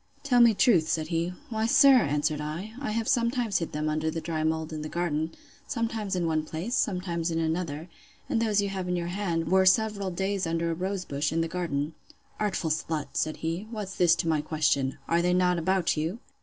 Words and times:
Tell 0.23 0.41
me 0.41 0.55
truth, 0.55 0.89
said 0.89 1.09
he. 1.09 1.35
Why, 1.51 1.67
sir, 1.67 1.97
answered 1.99 2.41
I, 2.41 2.73
I 2.79 2.89
have 2.89 3.07
sometimes 3.07 3.59
hid 3.59 3.71
them 3.71 3.87
under 3.87 4.09
the 4.09 4.19
dry 4.19 4.43
mould 4.43 4.73
in 4.73 4.81
the 4.81 4.89
garden; 4.89 5.31
sometimes 5.67 6.15
in 6.15 6.25
one 6.25 6.43
place, 6.43 6.73
sometimes 6.73 7.29
in 7.29 7.37
another; 7.37 7.87
and 8.27 8.41
those 8.41 8.61
you 8.63 8.69
have 8.69 8.87
in 8.89 8.95
your 8.95 9.09
hand, 9.09 9.51
were 9.51 9.63
several 9.63 10.09
days 10.09 10.47
under 10.47 10.71
a 10.71 10.73
rose 10.73 11.05
bush, 11.05 11.31
in 11.31 11.41
the 11.41 11.47
garden. 11.47 11.93
Artful 12.39 12.71
slut! 12.71 13.09
said 13.13 13.37
he, 13.45 13.67
What's 13.69 13.93
this 13.93 14.15
to 14.15 14.27
my 14.27 14.41
question?—Are 14.41 15.21
they 15.21 15.35
not 15.35 15.59
about 15.59 15.95
you? 15.95 16.17